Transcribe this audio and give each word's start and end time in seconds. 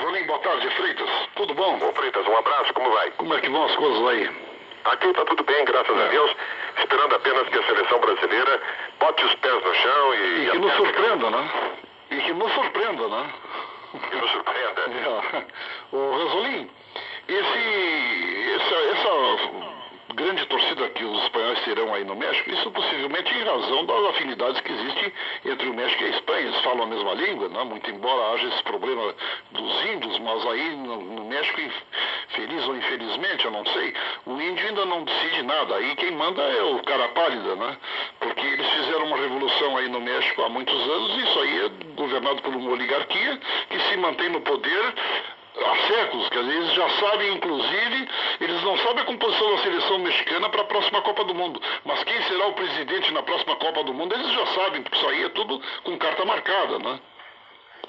Rolim, 0.00 0.24
boa 0.24 0.38
tarde, 0.40 0.68
Freitas. 0.70 1.08
Tudo 1.34 1.54
bom? 1.54 1.76
Ô 1.76 1.92
Freitas, 1.92 2.26
um 2.26 2.36
abraço, 2.36 2.72
como 2.74 2.90
vai? 2.92 3.10
Como 3.12 3.34
é 3.34 3.40
que 3.40 3.48
vão 3.48 3.64
as 3.64 3.76
coisas 3.76 4.08
aí? 4.08 4.30
Aqui 4.84 5.12
tá 5.12 5.24
tudo 5.24 5.44
bem, 5.44 5.64
graças 5.64 5.96
É. 5.96 6.02
a 6.04 6.08
Deus, 6.08 6.30
esperando 6.78 7.14
apenas 7.14 7.48
que 7.48 7.58
a 7.58 7.62
seleção 7.64 7.98
brasileira 8.00 8.60
bote 8.98 9.24
os 9.24 9.34
pés 9.36 9.62
no 9.64 9.74
chão 9.74 10.14
e... 10.14 10.46
E 10.46 10.50
que 10.50 10.58
nos 10.58 10.72
surpreenda, 10.74 11.30
né? 11.30 11.50
E 12.10 12.16
que 12.16 12.32
nos 12.32 12.52
surpreenda, 12.52 13.08
né? 13.08 13.30
Que 14.10 14.16
nos 14.16 14.30
surpreenda. 14.30 14.82
É. 15.92 15.96
Ô, 15.96 16.10
Rosolim, 16.12 16.70
esse, 17.28 18.54
essa, 18.54 18.74
essa 18.74 19.50
grande 20.14 20.46
torcida 20.46 20.88
que 20.90 21.04
os 21.04 21.22
espanhóis 21.24 21.58
aí 21.94 22.04
no 22.04 22.14
México, 22.16 22.50
isso 22.50 22.70
possivelmente 22.70 23.34
em 23.34 23.42
razão 23.44 23.84
das 23.84 24.04
afinidades 24.10 24.60
que 24.60 24.72
existem 24.72 25.12
entre 25.46 25.68
o 25.68 25.74
México 25.74 26.02
e 26.02 26.06
a 26.06 26.10
Espanha. 26.10 26.40
Eles 26.40 26.60
falam 26.60 26.82
a 26.82 26.86
mesma 26.86 27.14
língua, 27.14 27.48
né? 27.48 27.64
muito 27.64 27.90
embora 27.90 28.34
haja 28.34 28.48
esse 28.48 28.62
problema 28.62 29.14
dos 29.50 29.84
índios, 29.86 30.18
mas 30.18 30.46
aí 30.46 30.76
no, 30.76 31.00
no 31.00 31.24
México, 31.24 31.60
feliz 32.28 32.66
ou 32.66 32.76
infelizmente, 32.76 33.44
eu 33.44 33.50
não 33.50 33.64
sei, 33.66 33.94
o 34.26 34.40
índio 34.40 34.68
ainda 34.68 34.84
não 34.84 35.04
decide 35.04 35.42
nada. 35.42 35.76
Aí 35.76 35.96
quem 35.96 36.10
manda 36.12 36.42
é 36.42 36.62
o 36.62 36.82
cara 36.82 37.08
pálida, 37.08 37.56
né? 37.56 37.76
Porque 38.20 38.46
eles 38.46 38.68
fizeram 38.68 39.06
uma 39.06 39.16
revolução 39.16 39.76
aí 39.76 39.88
no 39.88 40.00
México 40.00 40.42
há 40.42 40.48
muitos 40.48 40.74
anos 40.74 41.16
e 41.16 41.22
isso 41.22 41.40
aí 41.40 41.66
é 41.66 41.70
governado 41.94 42.42
por 42.42 42.54
uma 42.54 42.70
oligarquia 42.70 43.40
que 43.68 43.80
se 43.80 43.96
mantém 43.96 44.28
no 44.28 44.40
poder 44.40 44.94
há 45.56 45.86
séculos, 45.86 46.28
quer 46.30 46.42
dizer, 46.42 46.56
eles 46.56 46.72
já 46.72 46.88
sabem, 46.90 47.34
inclusive, 47.34 48.08
eles 48.40 48.62
não 48.62 48.76
sabem 48.78 49.02
a 49.02 49.06
composição 49.06 49.50
da 49.56 49.62
seleção 49.62 49.98
mexicana 49.98 50.48
para 50.48 50.62
a 50.62 50.64
próxima 50.64 51.02
Copa 51.02 51.24
do 51.24 51.34
Mundo, 51.34 51.60
mas 51.84 52.02
quem 52.04 52.22
será 52.22 52.46
o 52.46 52.54
presidente 52.54 53.12
na 53.12 53.22
próxima 53.22 53.56
Copa 53.56 53.84
do 53.84 53.92
Mundo, 53.92 54.14
eles 54.14 54.32
já 54.32 54.46
sabem, 54.46 54.82
porque 54.82 54.96
isso 54.96 55.08
aí 55.08 55.24
é 55.24 55.28
tudo 55.30 55.60
com 55.84 55.98
carta 55.98 56.24
marcada, 56.24 56.78
né? 56.78 57.00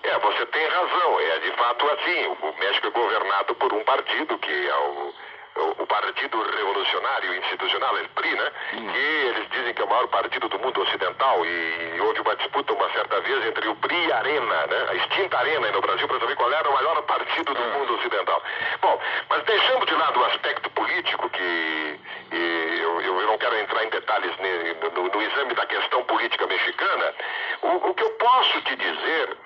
É, 0.03 0.19
você 0.19 0.45
tem 0.47 0.67
razão, 0.67 1.19
é 1.19 1.39
de 1.39 1.51
fato 1.51 1.89
assim, 1.89 2.25
o 2.41 2.59
México 2.59 2.87
é 2.87 2.89
governado 2.89 3.55
por 3.55 3.73
um 3.73 3.83
partido 3.85 4.37
que 4.37 4.51
é 4.51 4.75
o... 4.75 5.13
O 5.55 5.83
o 5.83 5.87
Partido 5.87 6.41
Revolucionário 6.41 7.35
Institucional, 7.35 7.97
el 7.97 8.09
PRI, 8.09 8.35
né? 8.35 8.51
Que 8.71 9.27
eles 9.27 9.49
dizem 9.51 9.73
que 9.73 9.81
é 9.81 9.85
o 9.85 9.89
maior 9.89 10.07
partido 10.07 10.47
do 10.49 10.57
mundo 10.59 10.81
ocidental 10.81 11.45
e 11.45 11.99
houve 12.01 12.19
uma 12.21 12.35
disputa 12.35 12.73
uma 12.73 12.89
certa 12.91 13.19
vez 13.21 13.45
entre 13.45 13.67
o 13.67 13.75
PRI 13.75 14.07
e 14.07 14.11
a 14.11 14.17
Arena, 14.17 14.67
né? 14.67 14.85
A 14.89 14.95
extinta 14.95 15.37
Arena 15.37 15.71
no 15.71 15.81
Brasil 15.81 16.07
para 16.07 16.19
saber 16.19 16.35
qual 16.35 16.51
era 16.51 16.69
o 16.69 16.73
maior 16.73 17.01
partido 17.03 17.53
do 17.53 17.61
mundo 17.61 17.95
ocidental. 17.95 18.41
Bom, 18.81 18.99
mas 19.29 19.43
deixando 19.43 19.85
de 19.85 19.93
lado 19.95 20.19
o 20.19 20.25
aspecto 20.25 20.69
político, 20.71 21.29
que 21.29 21.99
e 22.31 22.79
eu, 22.81 23.01
eu, 23.01 23.21
eu 23.21 23.27
não 23.27 23.37
quero 23.37 23.55
entrar 23.57 23.83
em 23.83 23.89
detalhes 23.89 24.35
ne- 24.39 24.73
no, 24.95 25.07
no 25.09 25.21
exame 25.21 25.53
da 25.53 25.65
questão 25.65 26.03
política 26.05 26.47
mexicana, 26.47 27.13
o, 27.61 27.89
o 27.89 27.93
que 27.93 28.03
eu 28.03 28.09
posso 28.11 28.61
te 28.61 28.75
dizer 28.75 29.37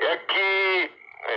é 0.00 0.16
que 0.16 0.90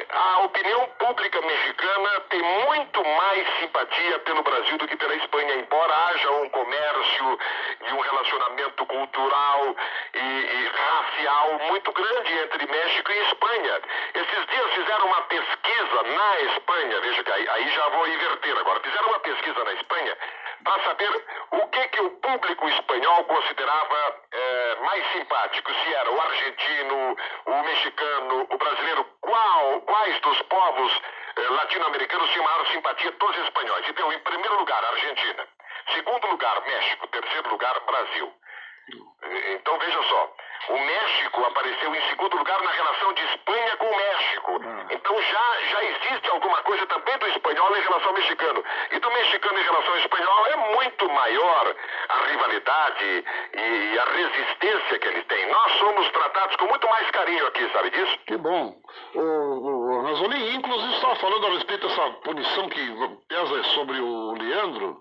a 0.09 0.39
opinião 0.39 0.85
pública 0.99 1.41
mexicana 1.41 2.19
tem 2.29 2.41
muito 2.41 3.03
mais 3.03 3.59
simpatia 3.59 4.19
pelo 4.19 4.43
Brasil 4.43 4.77
do 4.77 4.87
que 4.87 4.97
pela 4.97 5.15
Espanha, 5.15 5.55
embora 5.55 5.93
haja 6.07 6.31
um 6.31 6.49
comércio 6.49 7.39
e 7.87 7.93
um 7.93 7.99
relacionamento 7.99 8.85
cultural 8.85 9.75
e, 10.13 10.19
e 10.19 10.67
racial 10.67 11.59
muito 11.67 11.91
grande 11.93 12.33
entre 12.33 12.67
México 12.67 13.11
e 13.11 13.21
Espanha. 13.27 13.81
Esses 14.13 14.45
dias 14.47 14.73
fizeram 14.73 15.05
uma 15.05 15.21
pesquisa 15.21 16.03
na 16.03 16.39
Espanha, 16.41 17.01
veja 17.01 17.23
que 17.23 17.31
aí, 17.31 17.49
aí 17.49 17.69
já 17.69 17.87
vou 17.89 18.07
inverter 18.07 18.57
agora, 18.57 18.79
fizeram 18.81 19.07
uma 19.07 19.19
pesquisa 19.19 19.63
na 19.63 19.73
Espanha 19.73 20.17
para 20.63 20.83
saber 20.83 21.25
o 21.51 21.67
que, 21.67 21.87
que 21.87 22.01
o 22.01 22.09
público 22.11 22.67
espanhol 22.67 23.23
considerava 23.23 24.15
eh, 24.31 24.77
mais 24.81 25.11
simpático, 25.13 25.71
se 25.73 25.93
era 25.93 26.11
o 26.11 26.19
argentino, 26.19 27.17
o 27.45 27.63
mexicano, 27.63 28.47
o 28.49 28.57
brasileiro, 28.57 29.05
qual, 29.21 29.81
quais 29.81 30.19
dos 30.21 30.41
povos 30.43 31.01
eh, 31.37 31.49
latino-americanos 31.77 32.29
tinham 32.31 32.45
maior 32.45 32.65
simpatia, 32.67 33.11
todos 33.13 33.37
os 33.37 33.43
espanhóis. 33.43 33.87
Então, 33.87 34.11
em 34.11 34.19
primeiro 34.19 34.57
lugar, 34.57 34.83
Argentina. 34.83 35.47
Segundo 35.93 36.27
lugar, 36.27 36.61
México. 36.65 37.07
Terceiro 37.07 37.49
lugar, 37.49 37.79
Brasil. 37.85 38.33
Eh, 39.23 39.53
Então 39.53 39.77
veja 39.79 40.01
só, 40.03 40.33
o 40.69 40.77
México 40.79 41.43
apareceu 41.45 41.93
em 41.93 42.01
segundo 42.09 42.37
lugar 42.37 42.61
na 42.61 42.71
relação 42.71 43.13
de 43.13 43.23
Espanha 43.25 43.75
com 43.77 43.85
o 43.85 43.97
México. 43.97 44.61
Então 44.91 45.21
já, 45.21 45.59
já 45.71 45.83
existe 45.83 46.29
alguma 46.29 46.57
coisa 46.63 46.85
também 46.85 47.17
do 47.17 47.27
espanhol 47.27 47.75
em 47.75 47.81
relação 47.81 48.07
ao 48.07 48.13
mexicano. 48.13 48.63
E 48.91 48.99
do 48.99 49.11
mexicano 49.11 49.59
em 49.59 49.63
relação 49.63 49.91
ao 49.93 49.99
espanhol 49.99 50.47
é 50.47 50.55
muito 50.75 51.09
maior 51.09 51.75
a 52.09 52.17
rivalidade 52.27 53.25
e 53.53 53.99
a 53.99 54.05
resistência 54.05 54.99
que 54.99 55.07
eles 55.07 55.25
têm. 55.25 55.51
Nós 55.51 55.71
somos 55.79 56.09
tratados 56.11 56.55
com 56.55 56.65
muito 56.67 56.87
mais 56.89 57.11
carinho 57.11 57.47
aqui, 57.47 57.69
sabe 57.73 57.89
disso? 57.89 58.19
Que 58.25 58.37
bom. 58.37 58.73
O, 59.15 59.19
o, 59.19 59.76
o 60.17 60.27
Ranzolin, 60.27 60.55
inclusive, 60.55 60.93
estava 60.95 61.15
falando 61.15 61.47
a 61.47 61.51
respeito 61.51 61.87
dessa 61.87 62.09
punição 62.23 62.69
que 62.69 62.81
pesa 63.27 63.63
sobre 63.75 63.99
o 63.99 64.33
Leandro. 64.33 64.97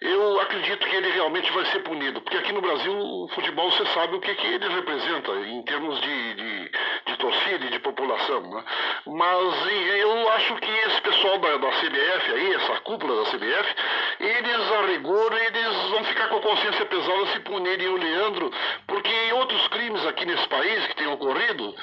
Eu 0.00 0.40
acredito 0.40 0.86
que 0.86 0.96
ele 0.96 1.10
realmente 1.12 1.50
vai 1.52 1.64
ser 1.66 1.82
punido, 1.82 2.20
porque 2.20 2.36
aqui 2.36 2.52
no 2.52 2.60
Brasil 2.60 2.92
o 2.94 3.28
futebol 3.28 3.70
você 3.70 3.86
sabe 3.86 4.16
o 4.16 4.20
que, 4.20 4.34
que 4.34 4.46
ele 4.46 4.68
representa 4.68 5.32
em 5.32 5.62
termos 5.62 5.98
de, 6.00 6.34
de, 6.34 6.70
de 7.06 7.16
torcida 7.16 7.64
e 7.64 7.70
de 7.70 7.78
população. 7.78 8.42
Né? 8.42 8.64
Mas 9.06 9.66
eu 9.96 10.28
acho 10.32 10.56
que 10.56 10.70
esse 10.70 11.00
pessoal 11.00 11.38
da, 11.38 11.56
da 11.56 11.68
CBF 11.68 12.32
aí, 12.32 12.54
essa 12.54 12.80
cúpula 12.80 13.24
da 13.24 13.30
CBF, 13.30 13.74
eles 14.20 14.72
a 14.72 14.86
rigor 14.88 15.32
eles 15.32 15.90
vão 15.90 16.04
ficar 16.04 16.28
com 16.28 16.36
a 16.36 16.42
consciência 16.42 16.84
pesada 16.84 17.26
se 17.28 17.40
punirem 17.40 17.88
o 17.88 17.96
Leandro, 17.96 18.50
porque 18.86 19.10
em 19.10 19.32
outros 19.32 19.68
crimes 19.68 20.04
aqui 20.06 20.26
nesse 20.26 20.46
país 20.48 20.86
que 20.88 20.96
tem 20.96 21.06
ocorrido, 21.06 21.74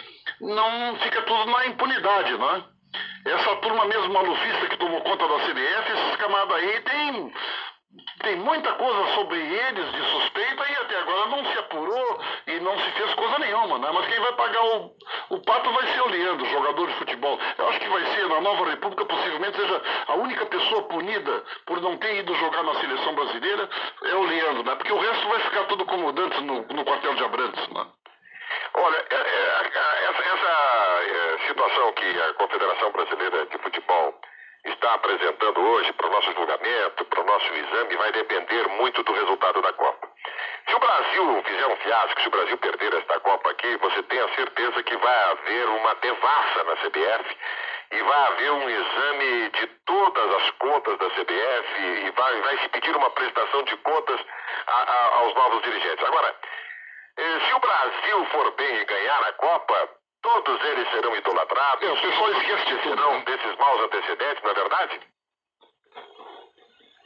não 0.41 0.95
fica 0.97 1.21
tudo 1.23 1.45
na 1.51 1.65
impunidade, 1.67 2.37
né? 2.37 2.63
Essa 3.25 3.55
turma 3.57 3.85
mesmo 3.85 4.13
malufista 4.13 4.67
que 4.67 4.77
tomou 4.77 5.01
conta 5.01 5.27
da 5.27 5.35
CBF, 5.45 5.91
esses 5.93 6.15
camaradas 6.17 6.55
aí 6.57 6.81
tem 6.81 7.33
tem 8.23 8.35
muita 8.37 8.71
coisa 8.73 9.15
sobre 9.15 9.37
eles 9.37 9.91
de 9.91 10.11
suspeita 10.11 10.63
e 10.69 10.75
até 10.75 10.97
agora 10.99 11.25
não 11.29 11.45
se 11.45 11.57
apurou 11.57 12.21
e 12.47 12.59
não 12.61 12.77
se 12.79 12.91
fez 12.91 13.13
coisa 13.15 13.37
nenhuma, 13.39 13.79
né? 13.79 13.89
Mas 13.93 14.07
quem 14.07 14.19
vai 14.19 14.31
pagar 14.33 14.63
o, 14.63 14.95
o 15.31 15.39
pato 15.41 15.71
vai 15.71 15.87
ser 15.87 16.01
o 16.01 16.07
Leandro, 16.07 16.45
jogador 16.49 16.87
de 16.87 16.93
futebol. 16.95 17.37
Eu 17.57 17.67
acho 17.69 17.79
que 17.79 17.89
vai 17.89 18.05
ser, 18.15 18.27
na 18.29 18.39
Nova 18.41 18.69
República, 18.69 19.05
possivelmente 19.05 19.57
seja 19.57 19.81
a 20.07 20.13
única 20.15 20.45
pessoa 20.45 20.83
punida 20.83 21.43
por 21.65 21.81
não 21.81 21.97
ter 21.97 22.15
ido 22.19 22.33
jogar 22.35 22.63
na 22.63 22.75
seleção 22.75 23.13
brasileira 23.15 23.69
é 24.05 24.15
o 24.15 24.23
Leandro, 24.23 24.63
né? 24.63 24.75
Porque 24.75 24.93
o 24.93 24.99
resto 24.99 25.27
vai 25.27 25.39
ficar 25.39 25.63
tudo 25.65 25.85
como 25.85 26.11
dantes 26.13 26.39
no, 26.43 26.61
no 26.61 26.85
quartel 26.85 27.13
de 27.15 27.23
Abrantes, 27.23 27.67
né? 27.69 27.85
Olha, 28.73 29.05
é, 29.09 29.15
é, 29.15 29.79
a- 29.79 30.09
essa, 30.09 30.23
essa, 30.23 31.03
é, 31.03 31.47
situação 31.47 31.90
que 32.01 32.19
a 32.21 32.33
Confederação 32.33 32.91
Brasileira 32.91 33.45
de 33.45 33.57
Futebol 33.59 34.19
está 34.65 34.93
apresentando 34.95 35.59
hoje 35.61 35.93
para 35.93 36.07
o 36.07 36.11
nosso 36.11 36.33
julgamento, 36.33 37.05
para 37.05 37.21
o 37.21 37.25
nosso 37.25 37.53
exame, 37.53 37.95
vai 37.95 38.11
depender 38.11 38.67
muito 38.69 39.03
do 39.03 39.13
resultado 39.13 39.61
da 39.61 39.71
Copa. 39.73 40.09
Se 40.67 40.75
o 40.75 40.79
Brasil 40.79 41.43
fizer 41.45 41.67
um 41.67 41.75
fiasco, 41.77 42.21
se 42.21 42.27
o 42.27 42.31
Brasil 42.31 42.57
perder 42.57 42.93
esta 42.95 43.19
Copa 43.19 43.51
aqui, 43.51 43.77
você 43.77 44.01
tem 44.03 44.19
a 44.19 44.35
certeza 44.35 44.83
que 44.83 44.97
vai 44.97 45.31
haver 45.31 45.67
uma 45.69 45.93
devassa 45.95 46.63
na 46.63 46.75
CBF 46.77 47.37
e 47.91 48.01
vai 48.03 48.27
haver 48.27 48.51
um 48.51 48.69
exame 48.69 49.49
de 49.49 49.67
todas 49.85 50.33
as 50.35 50.49
contas 50.51 50.97
da 50.97 51.09
CBF 51.11 51.81
e 52.07 52.11
vai, 52.11 52.41
vai 52.41 52.57
se 52.59 52.69
pedir 52.69 52.95
uma 52.95 53.09
prestação 53.11 53.63
de 53.63 53.77
contas 53.77 54.19
a- 54.67 54.81
a- 54.91 55.15
aos 55.19 55.33
novos 55.35 55.61
dirigentes. 55.63 56.03
Agora, 56.05 56.35
eh, 57.17 57.39
se 57.47 57.53
o 57.53 57.59
Brasil 57.59 58.25
for 58.31 58.51
bem 58.51 58.75
e 58.77 58.85
ganhar 58.85 59.23
a 59.23 59.33
Copa, 59.33 59.89
todos 60.21 60.63
eles 60.65 60.89
serão 60.91 61.15
idolatrados. 61.15 61.89
O 61.89 62.01
pessoal 62.01 62.31
esquece 62.31 62.65
de 62.65 62.77
tudo, 62.77 62.89
Serão 62.89 63.13
né? 63.13 63.23
desses 63.25 63.57
maus 63.57 63.81
antecedentes, 63.81 64.43
não 64.43 64.51
é 64.51 64.53
verdade? 64.53 64.99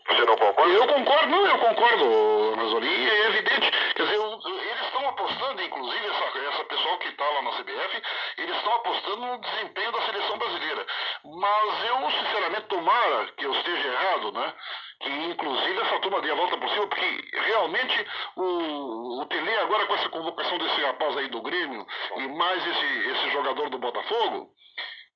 Você 0.08 0.26
não 0.26 0.38
concorda? 0.38 0.72
Eu 0.72 0.88
concordo, 0.88 1.28
não, 1.28 1.48
eu 1.48 1.58
concordo, 1.58 2.56
Ranzolin, 2.56 3.08
é 3.08 3.26
evidente. 3.28 3.72
Quer 3.96 4.04
dizer, 4.04 4.20
eles 4.20 4.82
estão 4.86 5.10
apostando, 5.10 5.62
inclusive, 5.64 6.08
essa, 6.08 6.38
essa 6.38 6.64
pessoal 6.66 6.98
que 7.00 7.08
está 7.08 7.28
lá 7.28 7.42
na 7.42 7.52
CBF, 7.54 8.04
eles 8.38 8.56
estão 8.56 8.74
apostando 8.74 9.26
no 9.26 9.38
desempenho 9.40 9.92
da 9.92 10.02
seleção 10.04 10.38
brasileira. 10.38 10.86
Mas 11.24 11.86
eu, 11.86 12.12
sinceramente, 12.12 12.68
tomara 12.68 13.26
que 13.36 13.46
eu 13.46 13.52
esteja 13.54 13.88
errado, 13.88 14.32
né? 14.32 14.54
Que, 15.00 15.10
inclusive, 15.10 15.80
essa 15.82 16.00
turma 16.00 16.22
dê 16.22 16.32
a 16.32 16.36
volta 16.36 16.58
por 16.58 16.70
cima, 16.70 16.88
porque 16.88 17.28
realmente 17.34 18.06
o, 18.38 19.22
o 19.22 19.26
Tele, 19.26 19.56
agora 19.58 19.86
com 19.86 19.96
essa 19.96 20.10
convocação 20.10 20.58
desse 20.58 20.82
rapaz 20.82 21.18
aí 21.18 21.28
do 21.28 21.42
Grêmio 21.42 21.86
e 22.18 22.28
mais 22.30 22.66
esse, 22.66 23.10
esse 23.10 23.32
jogador 23.32 23.70
do 23.70 23.78
Botafogo, 23.78 24.50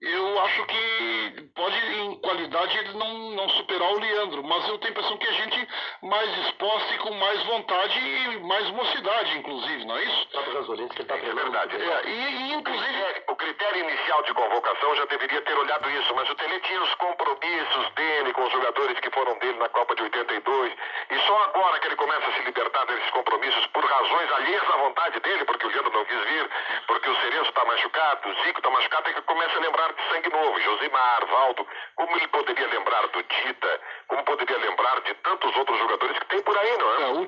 eu 0.01 0.39
acho 0.39 0.65
que 0.65 1.49
pode, 1.55 1.77
em 1.77 2.15
qualidade, 2.21 2.77
ele 2.77 2.93
não, 2.93 3.31
não 3.31 3.49
superar 3.49 3.91
o 3.91 3.99
Leandro, 3.99 4.43
mas 4.43 4.65
eu 4.67 4.77
tenho 4.77 4.89
a 4.89 4.91
impressão 4.91 5.17
que 5.17 5.27
a 5.27 5.31
gente 5.33 5.67
mais 6.03 6.35
disposta 6.35 6.93
e 6.93 6.97
com 6.99 7.11
mais 7.15 7.43
vontade 7.43 7.99
e 7.99 8.39
mais 8.39 8.69
mocidade, 8.71 9.37
inclusive, 9.37 9.83
não 9.85 9.97
é 9.97 10.03
isso? 10.03 10.27
O 10.33 10.53
Ranzolin 10.53 10.87
que 10.87 10.95
ele 10.95 11.01
está 11.01 11.15
É 11.17 11.33
verdade. 11.33 11.75
É, 11.75 12.09
e, 12.09 12.51
e, 12.51 12.55
O 12.55 12.59
inclusive. 12.59 12.85
critério, 12.85 13.23
o 13.27 13.35
critério 13.35 13.89
inicial 13.89 14.23
de 14.23 14.33
convocação 14.33 14.95
já 14.95 15.05
deveria 15.05 15.41
ter 15.41 15.57
olhado 15.57 15.89
isso, 15.89 16.15
mas 16.15 16.29
o 16.29 16.35
Tele 16.35 16.59
tinha 16.61 16.81
os 16.81 16.95
compromissos 16.95 17.89
dele 17.95 18.33
com 18.33 18.43
os 18.43 18.51
jogadores 18.53 18.99
que 19.01 19.11
foram 19.11 19.37
dele 19.39 19.59
na 19.59 19.67
Copa 19.69 19.95
de 19.95 20.03
82, 20.03 20.73
e 21.11 21.19
só 21.27 21.43
agora 21.43 21.77
que 21.79 21.87
ele 21.87 21.95
começa 21.97 22.25
a 22.25 22.33
se 22.33 22.41
libertar 22.43 22.85
desses 22.85 23.09
compromissos 23.11 23.67
por 23.67 23.83
razões 23.83 24.31
alheias 24.31 24.63
à 24.63 24.77
vontade 24.77 25.19
dele, 25.19 25.43
porque 25.43 25.65
o 25.67 25.69
Leandro 25.69 25.91
não 25.91 26.05
quis 26.05 26.23
vir, 26.23 26.49
porque 26.87 27.09
o 27.09 27.15
Cerezo 27.21 27.49
está 27.49 27.65
machucado, 27.79 28.33
Zico 28.43 28.59
está 28.59 28.69
machucado, 28.69 29.09
é 29.09 29.13
que 29.13 29.21
começa 29.21 29.57
a 29.57 29.61
lembrar 29.61 29.93
de 29.93 30.01
sangue 30.09 30.29
novo, 30.29 30.59
Josimar, 30.59 31.25
Valdo, 31.25 31.65
como 31.95 32.15
ele 32.17 32.27
poderia 32.27 32.67
lembrar 32.67 33.07
do 33.07 33.23
Tita, 33.23 33.81
como 34.07 34.23
poderia 34.23 34.57
lembrar 34.57 34.99
de 35.01 35.13
tantos 35.15 35.55
outros 35.55 35.79
jogadores 35.79 36.19
que 36.19 36.25
tem 36.25 36.41
por 36.41 36.57
aí, 36.57 36.77
não 36.77 36.93
é? 36.95 37.01
é 37.03 37.07
o 37.07 37.25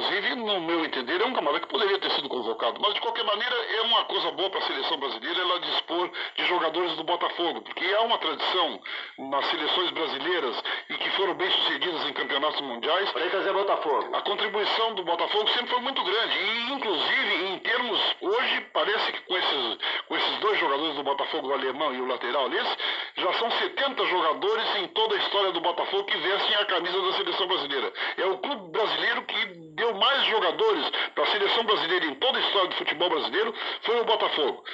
inclusive, 0.00 0.34
no 0.36 0.60
meu 0.60 0.84
entender, 0.84 1.20
é 1.20 1.26
um 1.26 1.34
camarada 1.34 1.60
que 1.60 1.68
poderia 1.68 1.98
ter 1.98 2.10
sido 2.12 2.28
convocado, 2.28 2.80
mas 2.80 2.94
de 2.94 3.00
qualquer 3.00 3.24
maneira 3.24 3.54
é 3.54 3.82
uma 3.82 4.04
coisa 4.04 4.30
boa 4.30 4.48
para 4.48 4.60
a 4.60 4.62
seleção 4.62 4.96
brasileira 4.96 5.40
ela 5.40 5.60
dispor 5.60 6.10
de 6.36 6.46
jogadores 6.46 6.96
do 6.96 7.04
Botafogo, 7.04 7.60
porque 7.60 7.84
há 7.94 8.00
uma 8.00 8.16
tradição 8.16 8.80
nas 9.18 9.46
seleções 9.46 9.90
brasileiras 9.90 10.62
e 10.88 10.94
que 10.94 11.10
foram 11.10 11.34
bem 11.34 11.50
sucedidas 11.50 12.06
em 12.06 12.12
campeonatos 12.14 12.60
mundiais. 12.62 13.10
Freitas 13.10 13.46
é 13.46 13.52
Botafogo. 13.52 14.16
A 14.16 14.22
contribuição 14.22 14.94
do 14.94 15.04
Botafogo 15.04 15.48
sempre 15.50 15.68
foi 15.68 15.80
muito 15.80 16.02
grande 16.02 16.38
e, 16.38 16.72
inclusive, 16.72 17.48
em 17.48 17.58
termos 17.58 18.00
hoje 18.22 18.60
parece 18.72 19.12
que 19.12 19.20
com 19.20 19.36
esses, 19.36 19.78
com 20.08 20.16
esses 20.16 20.38
dois 20.38 20.58
jogadores 20.58 20.96
do 20.96 21.02
Botafogo, 21.02 21.48
o 21.48 21.52
alemão 21.52 21.94
e 21.94 22.00
o 22.00 22.06
lateral 22.06 22.48
desse, 22.48 22.76
já 23.16 23.32
são 23.34 23.50
70 23.50 24.06
jogadores 24.06 24.76
em 24.76 24.88
toda 24.88 25.14
a 25.14 25.18
história 25.18 25.52
do 25.52 25.60
Botafogo 25.60 26.04
que 26.04 26.16
vestem 26.16 26.56
a 26.56 26.64
camisa 26.64 27.00
da 27.02 27.12
seleção 27.12 27.46
brasileira. 27.46 27.92
É 28.16 28.24
o 28.24 28.38
clube 28.38 28.70
brasileiro 28.70 29.22
que 29.22 29.59
mais 30.00 30.26
jogadores 30.26 30.90
para 31.14 31.24
a 31.24 31.26
seleção 31.26 31.62
brasileira 31.64 32.06
em 32.06 32.14
toda 32.14 32.38
a 32.38 32.40
história 32.40 32.68
do 32.70 32.74
futebol 32.76 33.10
brasileiro, 33.10 33.54
foi 33.82 34.00
o 34.00 34.04
Botafogo. 34.04 34.64